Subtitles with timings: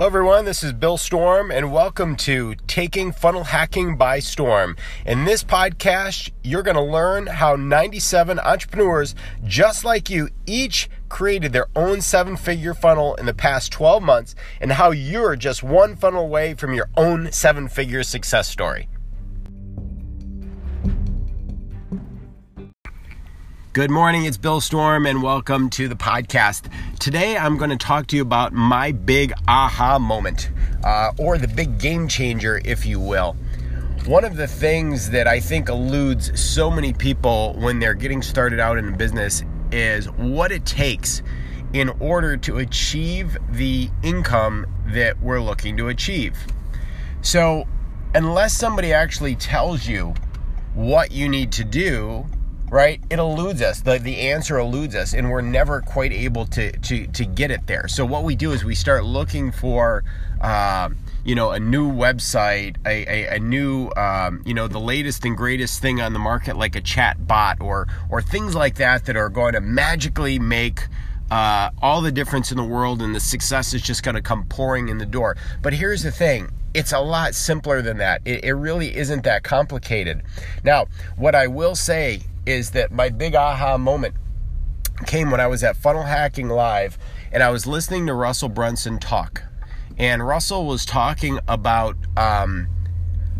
[0.00, 0.46] Hello, everyone.
[0.46, 4.74] This is Bill Storm, and welcome to Taking Funnel Hacking by Storm.
[5.04, 11.52] In this podcast, you're going to learn how 97 entrepreneurs just like you each created
[11.52, 15.94] their own seven figure funnel in the past 12 months and how you're just one
[15.96, 18.88] funnel away from your own seven figure success story.
[23.72, 26.68] Good morning, it's Bill Storm, and welcome to the podcast.
[26.98, 30.50] Today, I'm going to talk to you about my big aha moment,
[30.82, 33.36] uh, or the big game changer, if you will.
[34.06, 38.58] One of the things that I think eludes so many people when they're getting started
[38.58, 41.22] out in a business is what it takes
[41.72, 46.36] in order to achieve the income that we're looking to achieve.
[47.22, 47.68] So,
[48.16, 50.14] unless somebody actually tells you
[50.74, 52.26] what you need to do,
[52.70, 53.02] right?
[53.10, 53.80] It eludes us.
[53.80, 57.66] The, the answer eludes us and we're never quite able to, to to get it
[57.66, 57.88] there.
[57.88, 60.04] So what we do is we start looking for
[60.40, 60.90] uh,
[61.24, 65.36] you know a new website a, a, a new um, you know the latest and
[65.36, 69.16] greatest thing on the market like a chat bot or or things like that that
[69.16, 70.86] are going to magically make
[71.30, 74.44] uh, all the difference in the world and the success is just going to come
[74.46, 75.36] pouring in the door.
[75.62, 76.50] But here's the thing.
[76.74, 78.22] It's a lot simpler than that.
[78.24, 80.22] It, it, really isn't that complicated.
[80.64, 84.14] Now, what I will say is that my big aha moment
[85.06, 86.98] came when I was at Funnel Hacking Live
[87.32, 89.42] and I was listening to Russell Brunson talk.
[89.98, 92.68] And Russell was talking about um,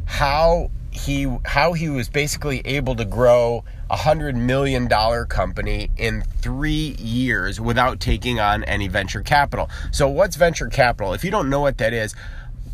[0.06, 6.22] how he how he was basically able to grow a hundred million dollar company in
[6.22, 9.70] three years without taking on any venture capital.
[9.90, 11.14] So, what's venture capital?
[11.14, 12.14] If you don't know what that is,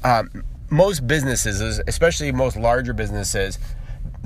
[0.02, 0.30] um,
[0.70, 3.58] most businesses, especially most larger businesses,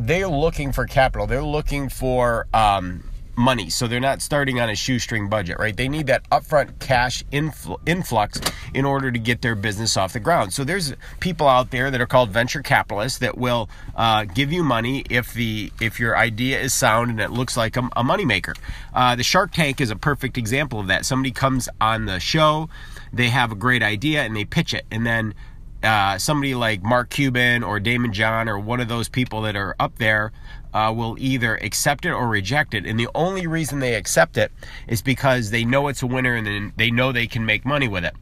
[0.06, 1.26] they're looking for capital.
[1.26, 3.04] They're looking for um,
[3.36, 3.70] money.
[3.70, 5.76] So they're not starting on a shoestring budget, right?
[5.76, 8.40] They need that upfront cash infl- influx
[8.74, 10.52] in order to get their business off the ground.
[10.52, 14.62] So there's people out there that are called venture capitalists that will uh, give you
[14.62, 18.56] money if the if your idea is sound and it looks like a, a moneymaker.
[18.94, 21.04] Uh, the Shark Tank is a perfect example of that.
[21.04, 22.68] Somebody comes on the show,
[23.12, 25.34] they have a great idea and they pitch it, and then
[25.82, 29.74] uh, somebody like Mark Cuban or Daymond John or one of those people that are
[29.78, 30.32] up there
[30.72, 32.86] uh, will either accept it or reject it.
[32.86, 34.52] And the only reason they accept it
[34.86, 38.04] is because they know it's a winner and they know they can make money with
[38.04, 38.14] it.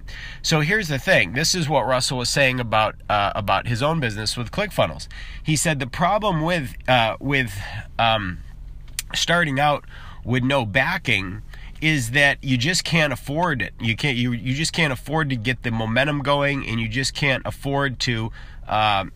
[0.42, 1.32] So here's the thing.
[1.32, 5.08] This is what Russell was saying about uh, about his own business with ClickFunnels.
[5.42, 7.52] He said the problem with uh, with
[7.98, 8.38] um,
[9.14, 9.84] starting out
[10.24, 11.42] with no backing
[11.80, 13.74] is that you just can't afford it.
[13.80, 14.16] You can't.
[14.16, 17.98] You you just can't afford to get the momentum going, and you just can't afford
[18.00, 18.32] to.
[18.66, 19.12] Um,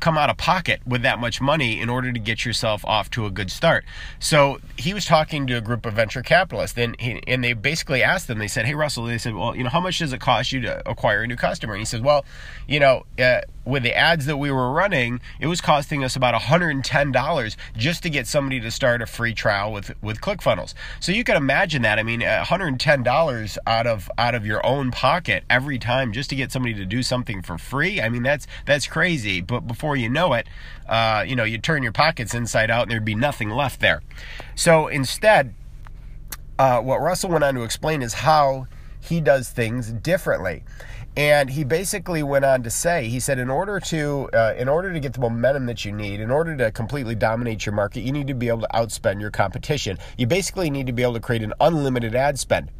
[0.00, 3.26] come out of pocket with that much money in order to get yourself off to
[3.26, 3.84] a good start.
[4.18, 8.02] So he was talking to a group of venture capitalists, and he, and they basically
[8.02, 8.38] asked them.
[8.38, 10.60] They said, "Hey Russell," they said, "Well, you know, how much does it cost you
[10.62, 12.24] to acquire a new customer?" And he says, "Well,
[12.66, 16.34] you know, uh, with the ads that we were running, it was costing us about
[16.34, 20.72] $110 just to get somebody to start a free trial with with ClickFunnels.
[21.00, 21.98] So you can imagine that.
[21.98, 26.50] I mean, $110 out of out of your own pocket every time just to get
[26.50, 28.00] somebody to do something for free.
[28.00, 29.42] I mean, that's that's crazy.
[29.42, 30.46] But before you know it,
[30.88, 34.00] uh, you know, you turn your pockets inside out and there'd be nothing left there.
[34.54, 35.54] So instead,
[36.58, 38.66] uh, what Russell went on to explain is how
[39.00, 40.64] he does things differently.
[41.16, 44.92] And he basically went on to say, he said, in order to uh, in order
[44.92, 48.12] to get the momentum that you need, in order to completely dominate your market, you
[48.12, 49.98] need to be able to outspend your competition.
[50.16, 52.70] You basically need to be able to create an unlimited ad spend.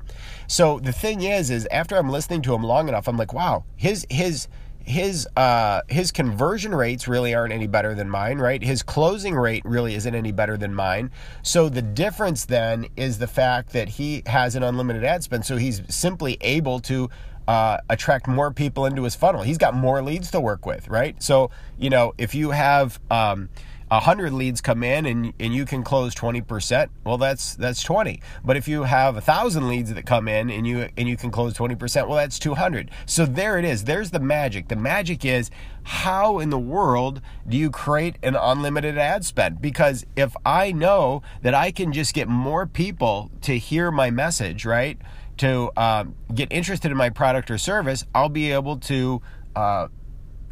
[0.46, 3.64] So the thing is, is after I'm listening to him long enough, I'm like, wow,
[3.74, 4.46] his his
[4.88, 8.62] his uh, his conversion rates really aren't any better than mine, right?
[8.62, 11.10] His closing rate really isn't any better than mine.
[11.42, 15.58] So the difference then is the fact that he has an unlimited ad spend, so
[15.58, 17.10] he's simply able to
[17.46, 19.42] uh, attract more people into his funnel.
[19.42, 21.22] He's got more leads to work with, right?
[21.22, 23.50] So, you know, if you have um,
[23.90, 28.20] 100 leads come in and, and you can close 20%, well, that's that's 20.
[28.44, 31.30] But if you have a 1,000 leads that come in and you and you can
[31.30, 32.90] close 20%, well, that's 200.
[33.06, 33.84] So there it is.
[33.84, 34.68] There's the magic.
[34.68, 35.50] The magic is
[35.84, 39.60] how in the world do you create an unlimited ad spend?
[39.60, 44.64] Because if I know that I can just get more people to hear my message,
[44.64, 44.98] right?
[45.38, 49.22] to um, get interested in my product or service, I'll be able to
[49.56, 49.88] uh,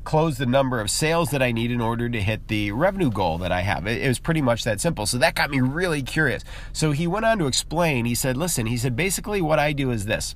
[0.06, 3.38] close the number of sales that I need in order to hit the revenue goal
[3.38, 3.86] that I have.
[3.86, 5.04] It, it, was pretty much that simple.
[5.04, 6.44] So that got me really curious.
[6.72, 9.90] So he went on to explain, he said, listen, he said, basically what I do
[9.90, 10.34] is this,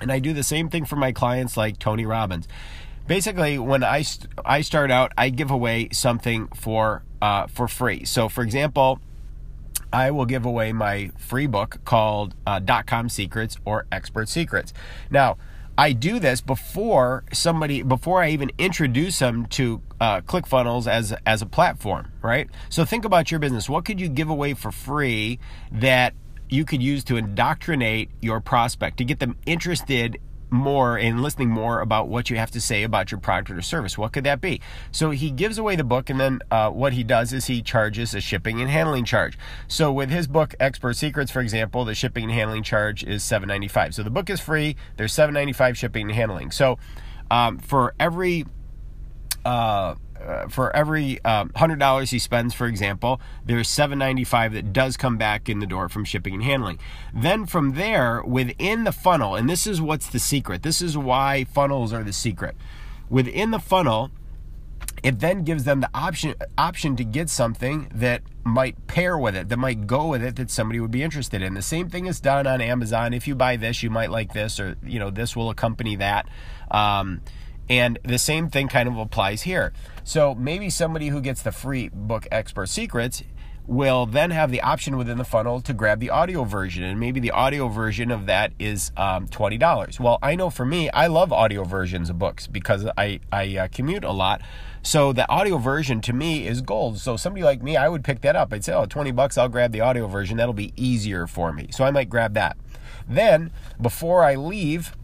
[0.00, 2.46] and I do the same thing for my clients like Tony Robbins.
[3.08, 8.04] Basically, when I, st- I start out, I give away something for uh, for free.
[8.04, 9.00] So, for example,
[9.92, 14.72] I will give away my free book called uh, Dot Com Secrets or Expert Secrets.
[15.10, 15.36] Now,
[15.80, 21.40] I do this before somebody, before I even introduce them to uh, ClickFunnels as as
[21.40, 22.50] a platform, right?
[22.68, 23.66] So think about your business.
[23.66, 25.38] What could you give away for free
[25.72, 26.12] that
[26.50, 31.80] you could use to indoctrinate your prospect to get them interested more and listening more
[31.80, 33.96] about what you have to say about your product or service.
[33.96, 34.60] What could that be?
[34.90, 38.14] So he gives away the book, and then uh, what he does is he charges
[38.14, 39.38] a shipping and handling charge.
[39.68, 43.94] So with his book, Expert Secrets, for example, the shipping and handling charge is $7.95.
[43.94, 44.76] So the book is free.
[44.96, 46.50] There's $7.95 shipping and handling.
[46.50, 46.78] So
[47.30, 48.46] um, for every
[49.44, 49.94] uh,
[50.24, 54.72] uh, for every um, hundred dollars he spends, for example, there's seven ninety five that
[54.72, 56.78] does come back in the door from shipping and handling.
[57.14, 60.62] Then from there, within the funnel, and this is what's the secret.
[60.62, 62.56] This is why funnels are the secret.
[63.08, 64.10] Within the funnel,
[65.02, 69.48] it then gives them the option option to get something that might pair with it,
[69.48, 71.54] that might go with it, that somebody would be interested in.
[71.54, 73.14] The same thing is done on Amazon.
[73.14, 76.26] If you buy this, you might like this, or you know, this will accompany that.
[76.70, 77.20] Um,
[77.70, 79.72] and the same thing kind of applies here.
[80.02, 83.22] So maybe somebody who gets the free book Expert Secrets
[83.64, 86.82] will then have the option within the funnel to grab the audio version.
[86.82, 90.00] And maybe the audio version of that is um, $20.
[90.00, 93.68] Well, I know for me, I love audio versions of books because I, I uh,
[93.68, 94.42] commute a lot.
[94.82, 96.98] So the audio version to me is gold.
[96.98, 98.52] So somebody like me, I would pick that up.
[98.52, 100.38] I'd say, oh, 20 bucks, I'll grab the audio version.
[100.38, 101.68] That'll be easier for me.
[101.70, 102.56] So I might grab that.
[103.08, 104.96] Then, before I leave,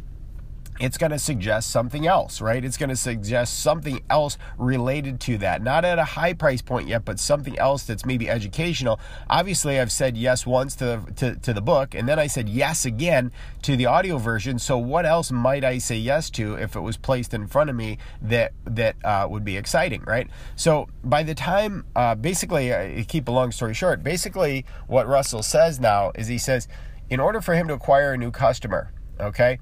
[0.78, 2.64] it's going to suggest something else, right?
[2.64, 5.62] It's going to suggest something else related to that.
[5.62, 9.00] Not at a high price point yet, but something else that's maybe educational.
[9.28, 12.84] Obviously, I've said yes once to, to, to the book, and then I said yes
[12.84, 13.32] again
[13.62, 14.58] to the audio version.
[14.58, 17.76] So, what else might I say yes to if it was placed in front of
[17.76, 20.28] me that that uh, would be exciting, right?
[20.56, 25.42] So, by the time, uh, basically, uh, keep a long story short, basically, what Russell
[25.42, 26.68] says now is he says,
[27.08, 29.58] in order for him to acquire a new customer, okay,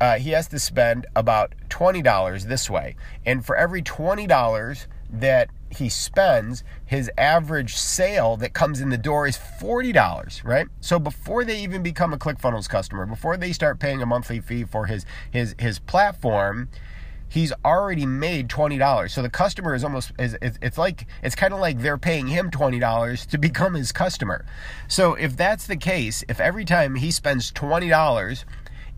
[0.00, 2.96] uh, he has to spend about $20 this way.
[3.24, 9.26] And for every $20 that he spends, his average sale that comes in the door
[9.26, 10.66] is $40, right?
[10.80, 14.64] So before they even become a ClickFunnels customer, before they start paying a monthly fee
[14.64, 16.68] for his his his platform,
[17.28, 19.10] he's already made $20.
[19.10, 22.50] So the customer is almost is it's like it's kind of like they're paying him
[22.50, 24.44] $20 to become his customer.
[24.88, 28.44] So if that's the case, if every time he spends $20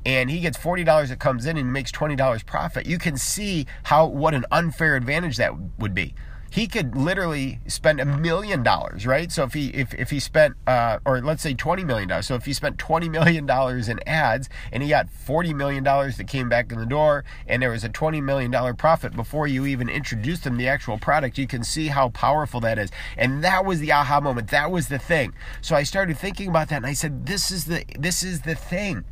[0.07, 4.07] and he gets $40 that comes in and makes $20 profit, you can see how
[4.07, 6.15] what an unfair advantage that would be.
[6.51, 9.31] He could literally spend a million dollars, right?
[9.31, 12.27] So if he if, if he spent uh, or let's say twenty million dollars.
[12.27, 16.17] So if he spent twenty million dollars in ads and he got forty million dollars
[16.17, 19.47] that came back in the door, and there was a twenty million dollar profit before
[19.47, 22.91] you even introduced him the actual product, you can see how powerful that is.
[23.19, 24.49] And that was the aha moment.
[24.49, 25.35] That was the thing.
[25.61, 28.55] So I started thinking about that, and I said, "This is the this is the
[28.55, 29.05] thing."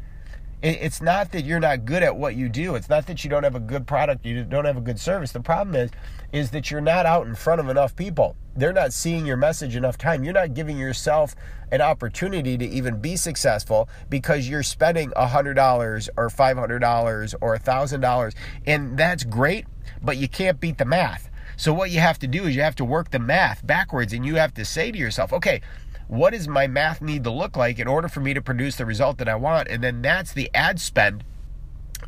[0.62, 2.76] It's not that you're not good at what you do.
[2.76, 5.32] It's not that you don't have a good product, you don't have a good service.
[5.32, 5.90] The problem is
[6.32, 8.36] is that you're not out in front of enough people.
[8.56, 10.24] They're not seeing your message enough time.
[10.24, 11.36] You're not giving yourself
[11.70, 18.34] an opportunity to even be successful because you're spending $100 or $500 or $1000
[18.66, 19.66] and that's great,
[20.02, 21.30] but you can't beat the math.
[21.56, 24.26] So what you have to do is you have to work the math backwards and
[24.26, 25.60] you have to say to yourself, "Okay,
[26.08, 28.86] what does my math need to look like in order for me to produce the
[28.86, 29.68] result that I want?
[29.68, 31.24] And then that's the ad spend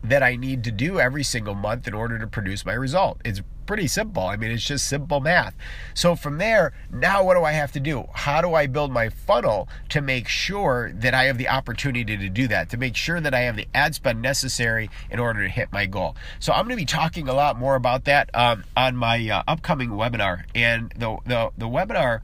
[0.05, 3.21] that I need to do every single month in order to produce my result.
[3.25, 4.23] It's pretty simple.
[4.23, 5.55] I mean, it's just simple math.
[5.93, 8.09] So from there, now what do I have to do?
[8.15, 12.29] How do I build my funnel to make sure that I have the opportunity to
[12.29, 15.49] do that, to make sure that I have the ad spend necessary in order to
[15.49, 16.17] hit my goal?
[16.39, 19.43] So I'm going to be talking a lot more about that um, on my uh,
[19.47, 20.45] upcoming webinar.
[20.55, 22.23] And the, the, the webinar,